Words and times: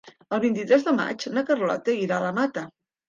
El 0.35 0.39
vint-i-tres 0.45 0.87
de 0.87 0.93
maig 1.01 1.25
na 1.35 1.43
Carlota 1.51 1.99
irà 2.07 2.19
a 2.21 2.25
la 2.29 2.33
Mata. 2.39 2.65